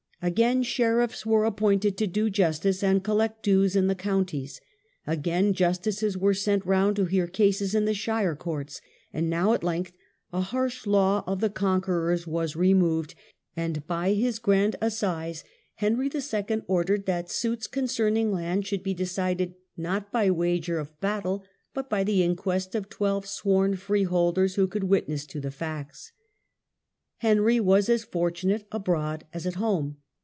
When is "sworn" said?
23.25-23.75